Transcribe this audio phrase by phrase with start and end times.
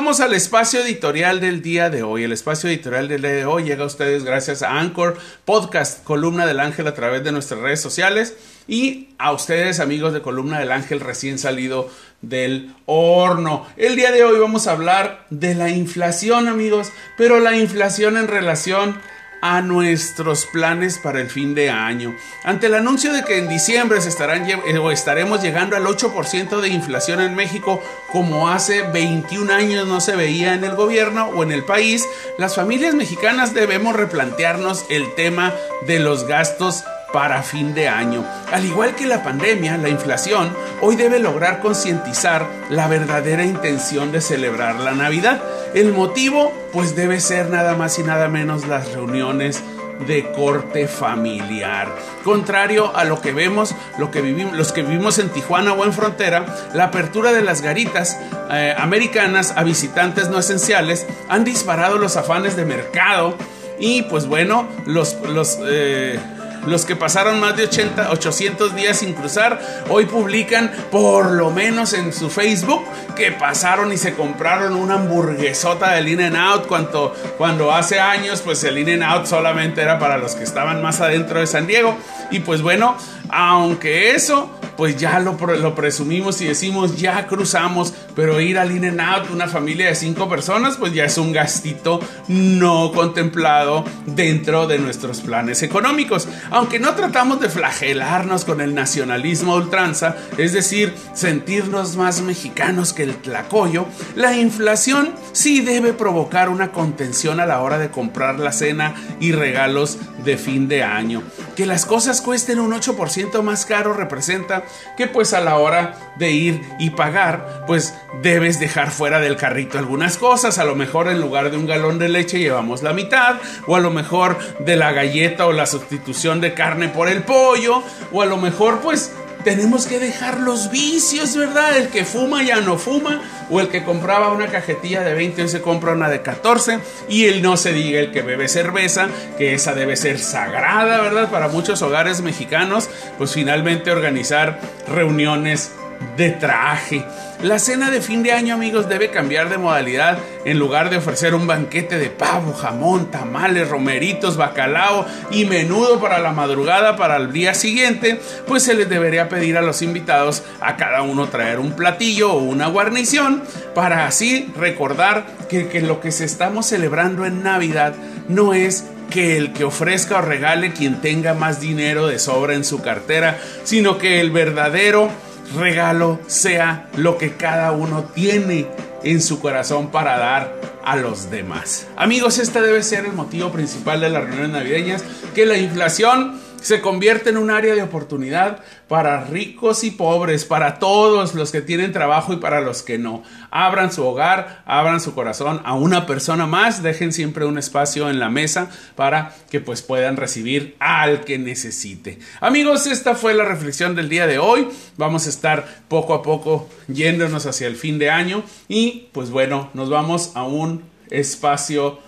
[0.00, 2.24] vamos al espacio editorial del día de hoy.
[2.24, 6.46] El espacio editorial del día de hoy llega a ustedes gracias a Anchor Podcast, Columna
[6.46, 8.34] del Ángel a través de nuestras redes sociales
[8.66, 11.90] y a ustedes amigos de Columna del Ángel recién salido
[12.22, 13.66] del horno.
[13.76, 18.28] El día de hoy vamos a hablar de la inflación amigos, pero la inflación en
[18.28, 18.96] relación
[19.40, 22.14] a nuestros planes para el fin de año.
[22.44, 26.60] Ante el anuncio de que en diciembre se estarán eh, o estaremos llegando al 8%
[26.60, 27.82] de inflación en México,
[28.12, 32.06] como hace 21 años no se veía en el gobierno o en el país,
[32.38, 35.54] las familias mexicanas debemos replantearnos el tema
[35.86, 38.24] de los gastos para fin de año.
[38.52, 44.20] Al igual que la pandemia, la inflación hoy debe lograr concientizar la verdadera intención de
[44.20, 45.42] celebrar la Navidad.
[45.74, 49.62] El motivo pues debe ser nada más y nada menos las reuniones
[50.06, 51.88] de corte familiar.
[52.24, 55.92] Contrario a lo que vemos, lo que vivimos, los que vivimos en Tijuana o en
[55.92, 58.18] frontera, la apertura de las garitas
[58.50, 63.36] eh, americanas a visitantes no esenciales han disparado los afanes de mercado
[63.78, 66.18] y pues bueno, los, los eh,
[66.66, 71.92] los que pasaron más de 80, 800 días sin cruzar, hoy publican por lo menos
[71.92, 72.84] en su Facebook
[73.16, 78.62] que pasaron y se compraron una hamburguesota del In Out cuando, cuando hace años pues
[78.64, 81.96] el In Out solamente era para los que estaban más adentro de San Diego.
[82.30, 82.96] Y pues bueno,
[83.28, 89.00] aunque eso pues ya lo, lo, presumimos y decimos ya cruzamos, pero ir al In
[89.00, 94.78] Out, una familia de cinco personas, pues ya es un gastito no contemplado dentro de
[94.78, 96.28] nuestros planes económicos.
[96.50, 103.04] Aunque no tratamos de flagelarnos con el nacionalismo ultranza, es decir, sentirnos más mexicanos que
[103.04, 108.52] el tlacoyo, la inflación sí debe provocar una contención a la hora de comprar la
[108.52, 111.22] cena y regalos de fin de año.
[111.56, 114.64] Que las cosas cuesten un 8% más caro representa
[114.96, 119.78] que pues a la hora de ir y pagar, pues debes dejar fuera del carrito
[119.78, 120.58] algunas cosas.
[120.58, 123.80] A lo mejor en lugar de un galón de leche llevamos la mitad, o a
[123.80, 128.26] lo mejor de la galleta o la sustitución de carne por el pollo, o a
[128.26, 129.12] lo mejor pues
[129.44, 131.76] tenemos que dejar los vicios, ¿verdad?
[131.76, 135.48] El que fuma ya no fuma, o el que compraba una cajetilla de 20 hoy
[135.48, 136.78] se compra una de 14,
[137.08, 139.08] y el no se diga el que bebe cerveza,
[139.38, 141.30] que esa debe ser sagrada, ¿verdad?
[141.30, 145.72] Para muchos hogares mexicanos, pues finalmente organizar reuniones
[146.20, 147.02] de traje.
[147.42, 150.18] La cena de fin de año, amigos, debe cambiar de modalidad.
[150.44, 156.18] En lugar de ofrecer un banquete de pavo, jamón, tamales, romeritos, bacalao y menudo para
[156.18, 160.76] la madrugada para el día siguiente, pues se les debería pedir a los invitados a
[160.76, 163.42] cada uno traer un platillo o una guarnición
[163.74, 167.94] para así recordar que, lo que se estamos celebrando en Navidad
[168.28, 172.64] no es que el que ofrezca o regale quien tenga más dinero de sobra en
[172.64, 175.10] su cartera, sino que el verdadero
[175.54, 178.66] regalo sea lo que cada uno tiene
[179.02, 181.86] en su corazón para dar a los demás.
[181.96, 186.80] Amigos, este debe ser el motivo principal de las reuniones navideñas, que la inflación se
[186.80, 191.92] convierte en un área de oportunidad para ricos y pobres, para todos los que tienen
[191.92, 193.22] trabajo y para los que no.
[193.50, 198.18] Abran su hogar, abran su corazón a una persona más, dejen siempre un espacio en
[198.18, 202.18] la mesa para que pues puedan recibir al que necesite.
[202.40, 204.68] Amigos, esta fue la reflexión del día de hoy.
[204.96, 209.70] Vamos a estar poco a poco yéndonos hacia el fin de año y pues bueno,
[209.74, 211.98] nos vamos a un espacio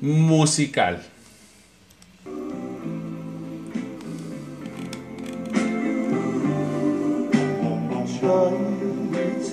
[0.00, 1.02] musical.
[8.28, 8.77] night.